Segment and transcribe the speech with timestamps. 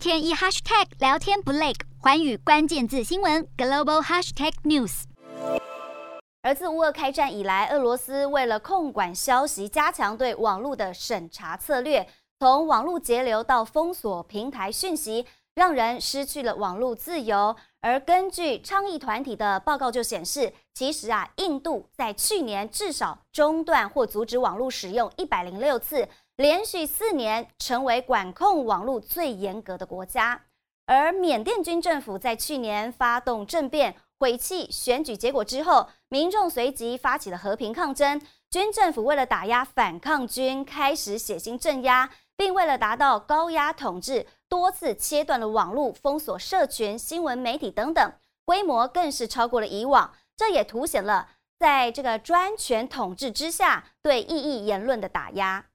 [0.00, 5.02] 天一 hashtag 聊天不累，环宇关键字新闻 global hashtag news。
[6.40, 12.08] 而自乌俄开战以来，俄罗斯为了控管消息，加强对网络的审查策略，
[12.38, 17.54] 从网络截流到封锁平台讯息，让人失去了网络自由。
[17.80, 30.42] 而根据倡议团体的报告就显示，其实啊，印度在去年至少中断或阻止网络使用一百零六次，连续四年成为管控网络最严格的国家。
[30.86, 33.96] 而缅甸军政府在去年发动政变。
[34.18, 38.20] 毁弃选举结果之后，民众随即发起了和平抗争。
[38.50, 48.12] 军政府为了打压反抗军，开始血腥镇压，并为了达到高压统治，多次切断了网络、封锁社群、新闻媒体等等，
[48.44, 50.12] 规模更是超过了以往。
[50.36, 55.66] 这也凸显了在这个专权统治之下对异议言论的打压。